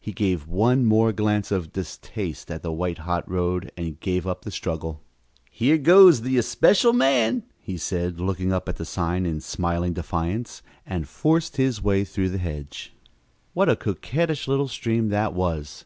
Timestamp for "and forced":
10.84-11.58